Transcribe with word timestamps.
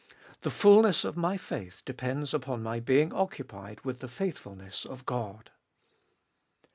The 0.41 0.49
fulness 0.49 1.05
of 1.05 1.15
my 1.15 1.37
faith 1.37 1.83
depends 1.85 2.33
upon 2.33 2.63
my 2.63 2.79
being 2.79 3.13
occupied 3.13 3.81
with 3.81 3.99
the 3.99 4.07
faithfulness 4.07 4.83
of 4.83 5.05
God. 5.05 5.51